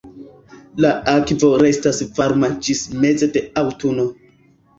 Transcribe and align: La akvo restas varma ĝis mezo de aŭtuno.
La 0.85 0.93
akvo 1.11 1.49
restas 1.63 1.99
varma 2.21 2.49
ĝis 2.69 2.83
mezo 3.05 3.29
de 3.37 3.45
aŭtuno. 3.65 4.09